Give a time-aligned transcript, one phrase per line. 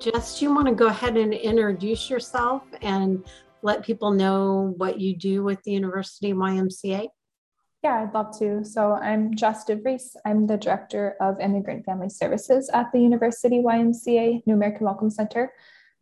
[0.00, 3.22] Jes, you want to go ahead and introduce yourself and
[3.60, 7.08] let people know what you do with the University YMCA?
[7.82, 8.64] Yeah, I'd love to.
[8.64, 10.16] So I'm Jes DeVries.
[10.24, 15.52] I'm the Director of Immigrant Family Services at the University YMCA New American Welcome Center.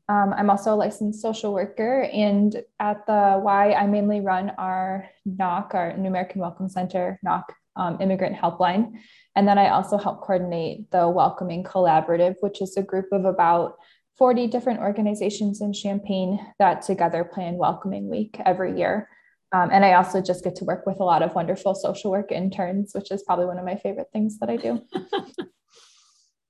[0.09, 5.09] Um, I'm also a licensed social worker, and at the Y, I mainly run our
[5.29, 7.45] NAWC, our New American Welcome Center NAWC
[7.79, 8.93] um, Immigrant Helpline.
[9.35, 13.77] And then I also help coordinate the Welcoming Collaborative, which is a group of about
[14.19, 19.09] 40 different organizations in Champaign that together plan Welcoming Week every year.
[19.53, 22.33] Um, and I also just get to work with a lot of wonderful social work
[22.33, 24.83] interns, which is probably one of my favorite things that I do.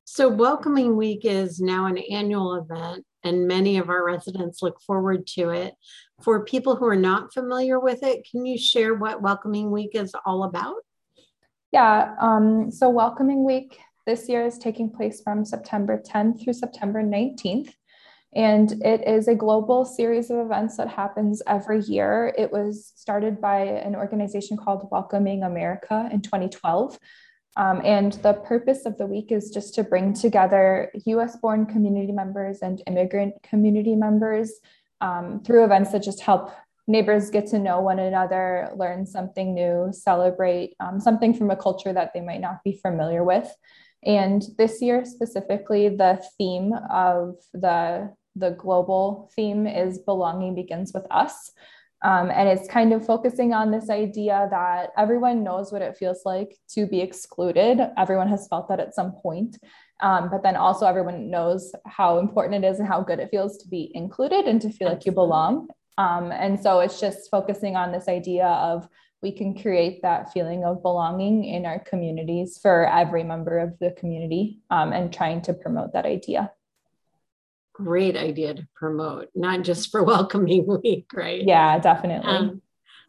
[0.05, 5.29] so, Welcoming Week is now an annual event, and many of our residents look forward
[5.35, 5.75] to it.
[6.23, 10.13] For people who are not familiar with it, can you share what Welcoming Week is
[10.27, 10.77] all about?
[11.71, 17.03] Yeah, um, so Welcoming Week this year is taking place from September 10th through September
[17.03, 17.75] 19th.
[18.34, 22.34] And it is a global series of events that happens every year.
[22.39, 26.98] It was started by an organization called Welcoming America in 2012.
[27.57, 32.12] Um, and the purpose of the week is just to bring together US born community
[32.12, 34.53] members and immigrant community members
[35.03, 36.51] um, through events that just help
[36.89, 41.92] neighbors get to know one another, learn something new, celebrate um, something from a culture
[41.92, 43.55] that they might not be familiar with.
[44.05, 51.06] And this year specifically, the theme of the, the global theme is belonging begins with
[51.11, 51.53] us.
[52.03, 56.23] Um, and it's kind of focusing on this idea that everyone knows what it feels
[56.25, 57.80] like to be excluded.
[57.98, 59.58] Everyone has felt that at some point.
[60.00, 63.58] Um, but then also, everyone knows how important it is and how good it feels
[63.58, 65.69] to be included and to feel like you belong.
[65.99, 68.89] Um, and so it's just focusing on this idea of
[69.21, 73.91] we can create that feeling of belonging in our communities for every member of the
[73.91, 76.53] community um, and trying to promote that idea.
[77.73, 81.42] Great idea to promote, not just for Welcoming Week, right?
[81.45, 82.31] Yeah, definitely.
[82.31, 82.63] Um,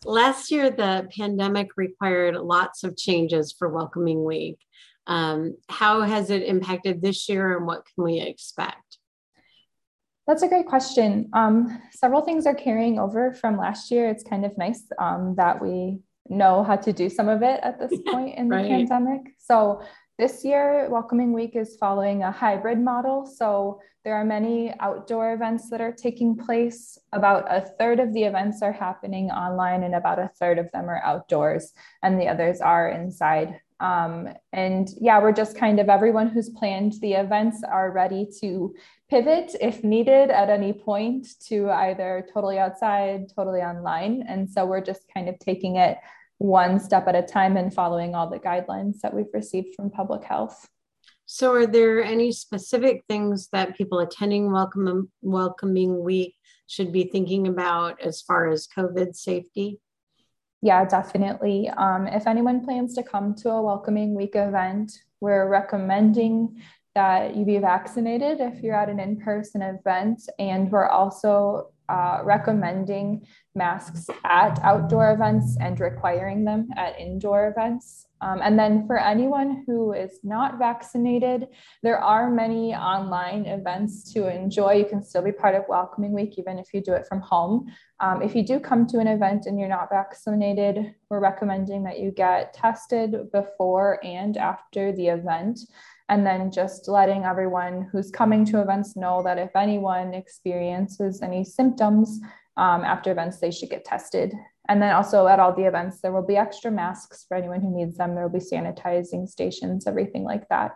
[0.03, 4.57] last year, the pandemic required lots of changes for Welcoming Week.
[5.05, 8.98] Um, how has it impacted this year and what can we expect?
[10.29, 11.27] That's a great question.
[11.33, 14.07] Um, several things are carrying over from last year.
[14.07, 17.79] It's kind of nice um, that we know how to do some of it at
[17.79, 18.69] this point in the right.
[18.69, 19.21] pandemic.
[19.39, 19.81] So
[20.19, 23.25] this year, Welcoming Week is following a hybrid model.
[23.25, 26.99] So there are many outdoor events that are taking place.
[27.11, 30.91] About a third of the events are happening online, and about a third of them
[30.91, 31.73] are outdoors,
[32.03, 36.93] and the others are inside um, and yeah, we're just kind of everyone who's planned
[37.01, 38.75] the events are ready to
[39.09, 44.23] pivot if needed at any point to either totally outside, totally online.
[44.27, 45.97] And so we're just kind of taking it
[46.39, 50.23] one step at a time and following all the guidelines that we've received from public
[50.23, 50.67] health.
[51.25, 56.33] So, are there any specific things that people attending Welcome, Welcoming Week
[56.65, 59.79] should be thinking about as far as COVID safety?
[60.61, 61.69] Yeah, definitely.
[61.69, 66.61] Um, if anyone plans to come to a welcoming week event, we're recommending
[66.95, 70.21] that you be vaccinated if you're at an in person event.
[70.37, 78.05] And we're also uh, recommending masks at outdoor events and requiring them at indoor events.
[78.21, 81.47] Um, and then for anyone who is not vaccinated,
[81.83, 84.73] there are many online events to enjoy.
[84.73, 87.67] You can still be part of Welcoming Week, even if you do it from home.
[88.01, 91.99] Um, if you do come to an event and you're not vaccinated, we're recommending that
[91.99, 95.59] you get tested before and after the event.
[96.09, 101.43] And then just letting everyone who's coming to events know that if anyone experiences any
[101.43, 102.19] symptoms
[102.57, 104.33] um, after events, they should get tested.
[104.67, 107.75] And then also at all the events, there will be extra masks for anyone who
[107.75, 108.13] needs them.
[108.13, 110.75] There will be sanitizing stations, everything like that.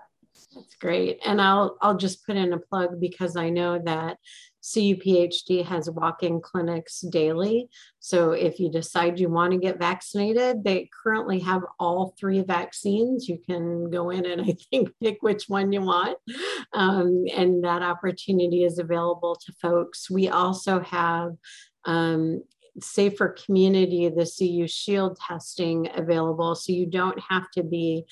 [0.55, 1.19] That's great.
[1.25, 4.17] And I'll I'll just put in a plug because I know that
[4.63, 7.67] CUPHD has walk-in clinics daily.
[7.99, 13.27] So if you decide you want to get vaccinated, they currently have all three vaccines.
[13.27, 16.17] You can go in and I think pick which one you want.
[16.73, 20.09] Um, and that opportunity is available to folks.
[20.09, 21.33] We also have
[21.85, 22.43] um,
[22.79, 26.55] safer community, the CU Shield testing available.
[26.55, 28.05] So you don't have to be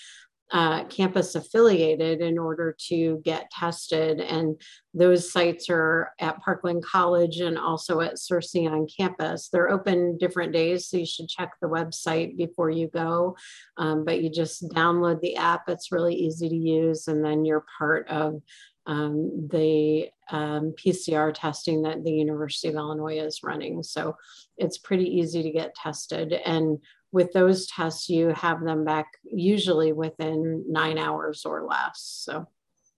[0.51, 4.19] uh, campus affiliated in order to get tested.
[4.19, 4.61] And
[4.93, 9.47] those sites are at Parkland College and also at Searcy on campus.
[9.47, 13.37] They're open different days, so you should check the website before you go.
[13.77, 17.65] Um, but you just download the app, it's really easy to use, and then you're
[17.77, 18.41] part of
[18.87, 23.83] um, the um, PCR testing that the University of Illinois is running.
[23.83, 24.17] So
[24.57, 26.33] it's pretty easy to get tested.
[26.33, 26.79] And
[27.11, 31.99] with those tests, you have them back usually within nine hours or less.
[32.23, 32.47] So,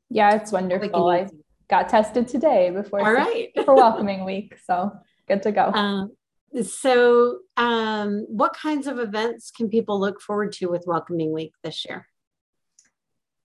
[0.09, 1.09] yeah, it's wonderful.
[1.09, 1.27] I
[1.69, 3.49] got tested today before, All right.
[3.65, 4.55] for welcoming week.
[4.65, 4.91] So
[5.27, 5.65] good to go.
[5.65, 6.11] Um,
[6.61, 11.83] so, um, what kinds of events can people look forward to with Welcoming Week this
[11.85, 12.07] year?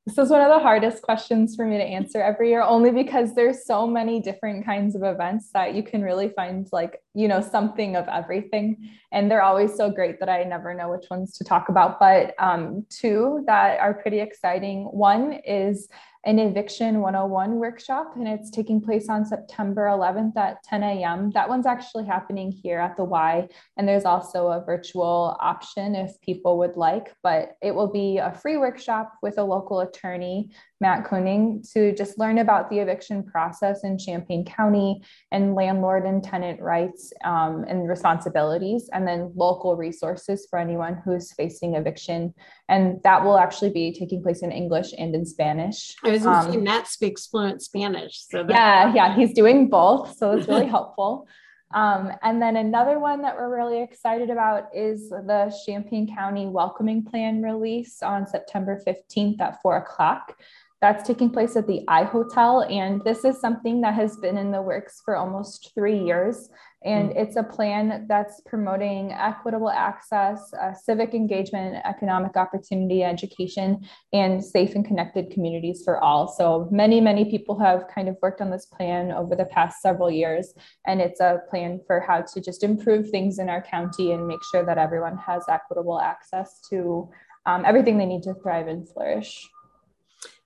[0.08, 3.34] This is one of the hardest questions for me to answer every year, only because
[3.34, 7.42] there's so many different kinds of events that you can really find like, you know,
[7.42, 8.88] something of everything.
[9.12, 12.00] And they're always so great that I never know which ones to talk about.
[12.00, 14.84] But um, two that are pretty exciting.
[14.84, 15.90] One is
[16.28, 21.30] an eviction 101 workshop, and it's taking place on September 11th at 10 a.m.
[21.30, 23.48] That one's actually happening here at the Y,
[23.78, 28.30] and there's also a virtual option if people would like, but it will be a
[28.30, 33.82] free workshop with a local attorney Matt Koenig to just learn about the eviction process
[33.82, 35.02] in Champaign County
[35.32, 41.32] and landlord and tenant rights um, and responsibilities, and then local resources for anyone who's
[41.32, 42.32] facing eviction.
[42.68, 45.96] And that will actually be taking place in English and in Spanish.
[46.04, 48.24] I was going to um, say Matt speaks fluent Spanish.
[48.28, 50.16] So yeah, yeah, he's doing both.
[50.16, 51.26] So it's really helpful.
[51.74, 57.04] Um, and then another one that we're really excited about is the Champaign County Welcoming
[57.04, 60.34] Plan release on September 15th at four o'clock.
[60.80, 62.62] That's taking place at the I Hotel.
[62.62, 66.48] And this is something that has been in the works for almost three years.
[66.84, 67.18] And mm-hmm.
[67.18, 74.76] it's a plan that's promoting equitable access, uh, civic engagement, economic opportunity, education, and safe
[74.76, 76.28] and connected communities for all.
[76.28, 80.12] So many, many people have kind of worked on this plan over the past several
[80.12, 80.54] years.
[80.86, 84.44] And it's a plan for how to just improve things in our county and make
[84.52, 87.10] sure that everyone has equitable access to
[87.46, 89.48] um, everything they need to thrive and flourish.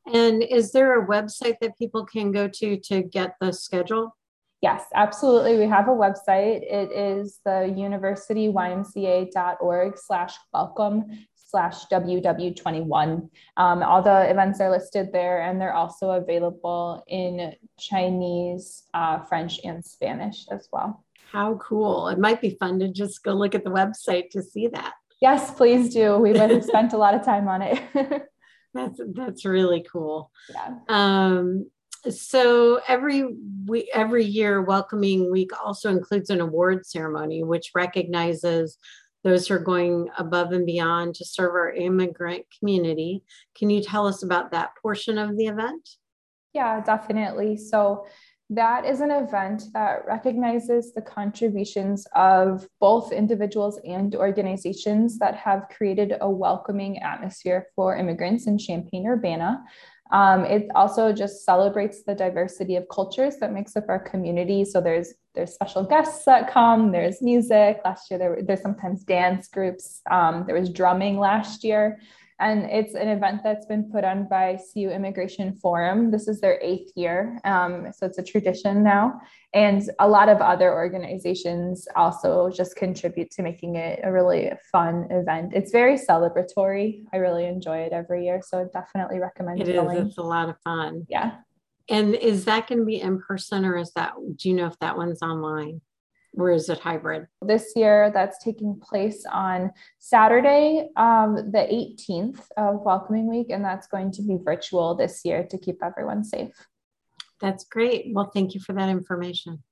[0.06, 4.16] And is there a website that people can go to to get the schedule?
[4.62, 5.58] Yes, absolutely.
[5.58, 6.62] We have a website.
[6.62, 13.28] It is the universityymca.org slash welcome slash WW21.
[13.56, 19.60] Um, all the events are listed there and they're also available in Chinese, uh, French,
[19.64, 21.05] and Spanish as well.
[21.31, 22.08] How cool.
[22.08, 24.94] It might be fun to just go look at the website to see that.
[25.20, 26.16] Yes, please do.
[26.19, 27.82] We've spent a lot of time on it.
[28.74, 30.30] That's that's really cool.
[30.50, 30.74] Yeah.
[30.88, 31.70] Um,
[32.10, 33.24] so every
[33.66, 38.78] we every year, welcoming week also includes an award ceremony, which recognizes
[39.24, 43.22] those who are going above and beyond to serve our immigrant community.
[43.56, 45.88] Can you tell us about that portion of the event?
[46.52, 47.56] Yeah, definitely.
[47.56, 48.06] So
[48.54, 55.69] that is an event that recognizes the contributions of both individuals and organizations that have
[55.75, 59.62] created a welcoming atmosphere for immigrants in Champaign Urbana.
[60.10, 64.64] Um, it also just celebrates the diversity of cultures that makes up our community.
[64.64, 66.93] So there's there's special guests that come.
[66.93, 67.81] There's music.
[67.87, 70.02] Last year there, there's sometimes dance groups.
[70.10, 72.00] Um, there was drumming last year.
[72.40, 76.11] And it's an event that's been put on by CU Immigration Forum.
[76.11, 77.38] This is their eighth year.
[77.44, 79.20] Um, so it's a tradition now.
[79.55, 85.06] And a lot of other organizations also just contribute to making it a really fun
[85.11, 85.52] event.
[85.55, 87.05] It's very celebratory.
[87.12, 88.40] I really enjoy it every year.
[88.44, 89.69] So I definitely recommend it.
[89.69, 89.99] It going.
[89.99, 90.08] is.
[90.08, 91.06] It's a lot of fun.
[91.08, 91.37] Yeah.
[91.88, 94.79] And is that going to be in person or is that, do you know if
[94.79, 95.81] that one's online?
[96.34, 97.26] Or is it hybrid?
[97.43, 103.86] This year, that's taking place on Saturday, um, the 18th of Welcoming Week, and that's
[103.86, 106.55] going to be virtual this year to keep everyone safe.
[107.41, 108.06] That's great.
[108.12, 109.62] Well, thank you for that information.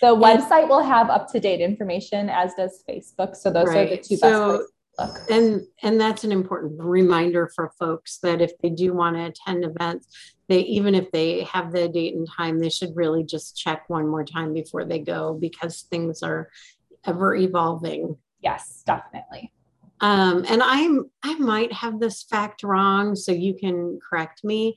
[0.00, 3.34] The and, website will have up to date information, as does Facebook.
[3.34, 3.86] So those right.
[3.86, 4.70] are the two so, best
[5.30, 9.64] and and that's an important reminder for folks that if they do want to attend
[9.64, 13.88] events they even if they have the date and time they should really just check
[13.88, 16.48] one more time before they go because things are
[17.04, 18.16] ever evolving.
[18.40, 19.52] Yes definitely.
[20.00, 24.76] Um, and i'm i might have this fact wrong so you can correct me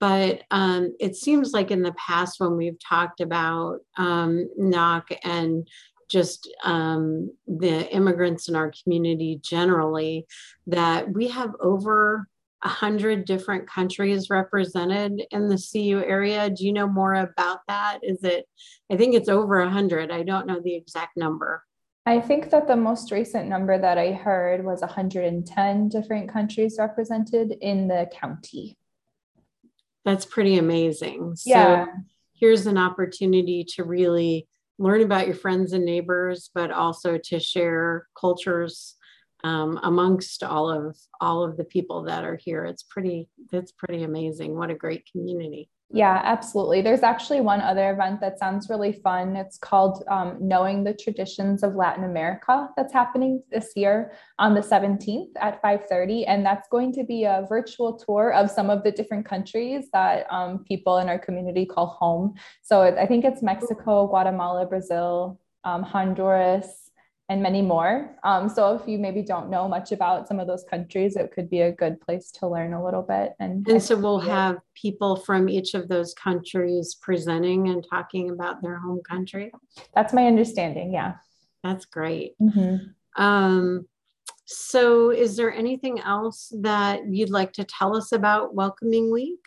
[0.00, 5.68] but um, it seems like in the past when we've talked about um, NAWC and
[6.10, 10.26] just um, the immigrants in our community generally,
[10.66, 12.26] that we have over
[12.62, 16.50] a hundred different countries represented in the CU area.
[16.50, 18.00] Do you know more about that?
[18.02, 18.46] Is it?
[18.92, 20.10] I think it's over a hundred.
[20.10, 21.64] I don't know the exact number.
[22.06, 27.54] I think that the most recent number that I heard was 110 different countries represented
[27.60, 28.78] in the county.
[30.04, 31.36] That's pretty amazing.
[31.44, 31.84] Yeah.
[31.84, 31.92] So
[32.34, 34.48] here's an opportunity to really
[34.80, 38.96] learn about your friends and neighbors, but also to share cultures
[39.44, 42.64] um, amongst all of all of the people that are here.
[42.64, 44.56] It's pretty it's pretty amazing.
[44.56, 45.70] What a great community.
[45.92, 46.82] Yeah, absolutely.
[46.82, 49.34] There's actually one other event that sounds really fun.
[49.34, 54.60] It's called um, Knowing the Traditions of Latin America that's happening this year on the
[54.60, 56.26] 17th at 5.30.
[56.28, 60.26] And that's going to be a virtual tour of some of the different countries that
[60.30, 62.34] um, people in our community call home.
[62.62, 66.89] So I think it's Mexico, Guatemala, Brazil, um, Honduras,
[67.30, 68.10] and many more.
[68.24, 71.48] Um, so if you maybe don't know much about some of those countries, it could
[71.48, 73.34] be a good place to learn a little bit.
[73.38, 78.60] And, and so we'll have people from each of those countries presenting and talking about
[78.62, 79.52] their home country.
[79.94, 80.92] That's my understanding.
[80.92, 81.14] Yeah.
[81.62, 82.34] That's great.
[82.42, 83.22] Mm-hmm.
[83.22, 83.86] Um,
[84.44, 89.38] so is there anything else that you'd like to tell us about Welcoming Week?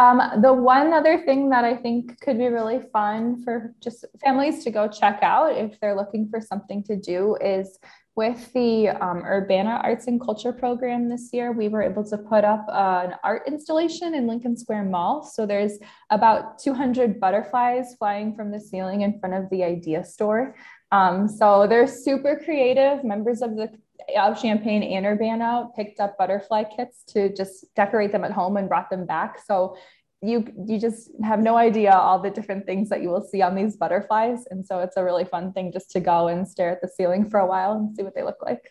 [0.00, 4.64] Um, the one other thing that I think could be really fun for just families
[4.64, 7.78] to go check out if they're looking for something to do is
[8.16, 12.44] with the um, Urbana Arts and Culture program this year, we were able to put
[12.44, 15.22] up uh, an art installation in Lincoln Square Mall.
[15.22, 15.78] So there's
[16.08, 20.56] about 200 butterflies flying from the ceiling in front of the Idea Store.
[20.92, 23.04] Um, so they're super creative.
[23.04, 23.68] Members of the
[24.16, 28.68] of Champaign and Urbana picked up butterfly kits to just decorate them at home and
[28.68, 29.38] brought them back.
[29.46, 29.76] So
[30.22, 33.54] you you just have no idea all the different things that you will see on
[33.54, 34.44] these butterflies.
[34.50, 37.28] And so it's a really fun thing just to go and stare at the ceiling
[37.28, 38.70] for a while and see what they look like.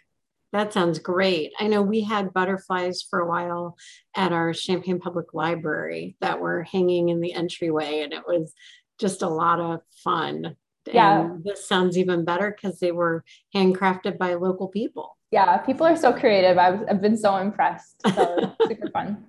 [0.52, 1.52] That sounds great.
[1.60, 3.78] I know we had butterflies for a while
[4.16, 8.54] at our Champaign Public Library that were hanging in the entryway, and it was
[9.00, 10.56] just a lot of fun.
[10.92, 11.22] Yeah.
[11.22, 13.24] And this sounds even better because they were
[13.56, 15.19] handcrafted by local people.
[15.32, 16.58] Yeah, people are so creative.
[16.58, 18.02] I've, I've been so impressed.
[18.16, 19.26] So super fun.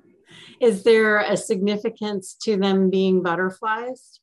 [0.61, 4.21] Is there a significance to them being butterflies?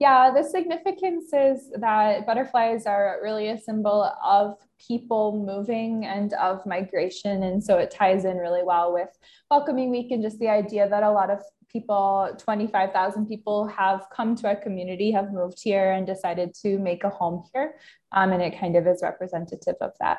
[0.00, 6.66] Yeah, the significance is that butterflies are really a symbol of people moving and of
[6.66, 7.44] migration.
[7.44, 9.08] And so it ties in really well with
[9.50, 14.34] Welcoming Week and just the idea that a lot of people 25,000 people have come
[14.36, 17.76] to our community, have moved here and decided to make a home here.
[18.12, 20.18] Um, and it kind of is representative of that.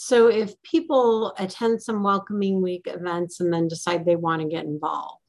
[0.00, 4.64] So if people attend some welcoming week events and then decide they want to get
[4.64, 5.20] involved,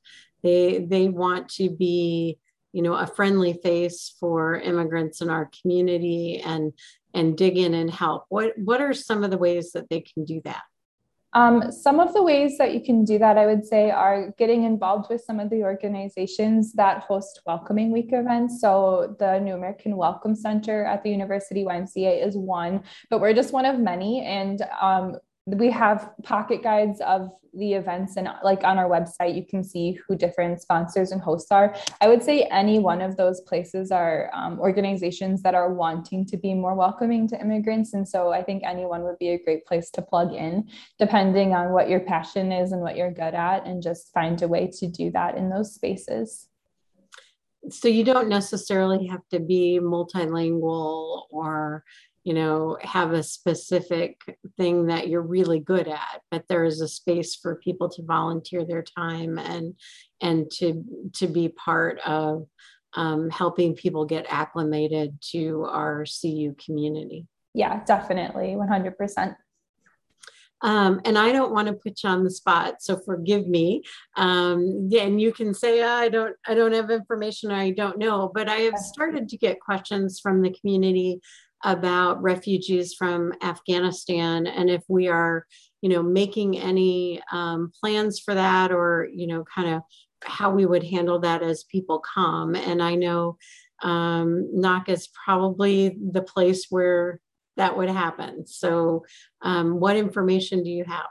[0.44, 2.38] they they want to be,
[2.72, 6.74] you know, a friendly face for immigrants in our community and
[7.16, 8.26] and dig in and help.
[8.30, 10.62] What what are some of the ways that they can do that?
[11.34, 14.64] Um, some of the ways that you can do that, I would say, are getting
[14.64, 18.60] involved with some of the organizations that host Welcoming Week events.
[18.62, 23.54] So, the New American Welcome Center at the University YMCA is one, but we're just
[23.54, 24.26] one of many.
[24.26, 25.18] And um,
[25.58, 29.94] we have pocket guides of the events and like on our website you can see
[29.94, 31.75] who different sponsors and hosts are.
[32.00, 36.38] I would say any one of those places are um, organizations that are wanting to
[36.38, 37.94] be more welcoming to immigrants.
[37.94, 41.72] And so i think anyone would be a great place to plug in depending on
[41.72, 44.88] what your passion is and what you're good at and just find a way to
[44.88, 46.48] do that in those spaces.
[47.70, 51.84] So you don't necessarily have to be multilingual or
[52.30, 54.22] you know have a specific
[54.56, 58.64] thing that you're really good at but there is a space for people to volunteer
[58.64, 59.74] their time and
[60.22, 62.46] and to to be part of
[62.94, 69.36] um, helping people get acclimated to our cu community yeah definitely 100%
[70.62, 73.82] um, and I don't want to put you on the spot, so forgive me.
[74.18, 78.30] Um, and you can say I don't, I don't have information, I don't know.
[78.34, 81.22] But I have started to get questions from the community
[81.63, 85.46] about refugees from Afghanistan and if we are,
[85.82, 89.82] you know, making any um, plans for that or, you know, kind of
[90.24, 92.56] how we would handle that as people come.
[92.56, 93.38] And I know
[93.82, 94.48] um,
[94.88, 97.20] is probably the place where
[97.58, 98.46] that would happen.
[98.48, 99.06] So,
[99.42, 101.08] um, what information do you have?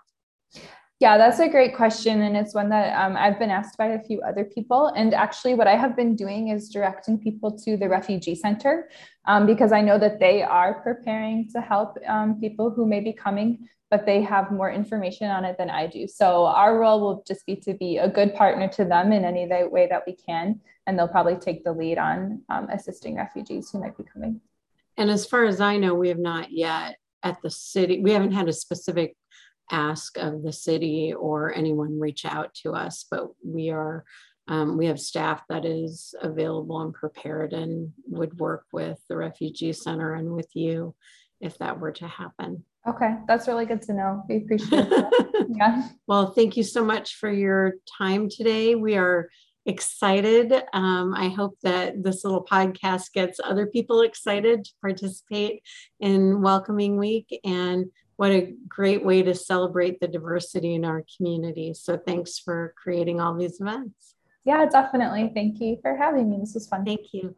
[1.01, 2.23] Yeah, that's a great question.
[2.23, 4.89] And it's one that um, I've been asked by a few other people.
[4.97, 8.91] And actually, what I have been doing is directing people to the Refugee Center
[9.25, 13.13] um, because I know that they are preparing to help um, people who may be
[13.13, 16.09] coming, but they have more information on it than I do.
[16.09, 19.47] So, our role will just be to be a good partner to them in any
[19.47, 20.61] way that we can.
[20.89, 24.41] And they'll probably take the lead on um, assisting refugees who might be coming.
[24.97, 28.33] And as far as I know, we have not yet at the city, we haven't
[28.33, 29.17] had a specific
[29.71, 34.05] ask of the city or anyone reach out to us, but we are
[34.49, 39.75] um, we have staff that is available and prepared and would work with the refugee
[39.75, 40.95] center and with you
[41.41, 42.65] if that were to happen.
[42.89, 44.23] Okay, that's really good to know.
[44.29, 45.47] We appreciate that.
[45.57, 45.89] yeah.
[46.07, 48.75] Well, thank you so much for your time today.
[48.75, 49.29] We are
[49.67, 50.55] excited.
[50.73, 55.63] Um, I hope that this little podcast gets other people excited to participate
[56.01, 57.39] in Welcoming Week.
[57.45, 57.87] And
[58.19, 61.73] what a great way to celebrate the diversity in our community.
[61.73, 64.17] So thanks for creating all these events.
[64.45, 65.31] Yeah, definitely.
[65.33, 66.39] Thank you for having me.
[66.41, 66.85] This was fun.
[66.85, 67.37] Thank you.